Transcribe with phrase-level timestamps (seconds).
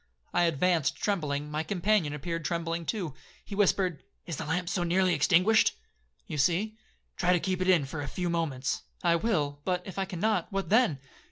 [0.33, 3.13] I advanced trembling, my companion appeared trembling too.
[3.45, 8.07] He whispered, 'Is the lamp so nearly extinguished?'—'You see.'—'Try to keep it in for a
[8.07, 10.97] few moments.'—'I will; but, if I cannot, what then?'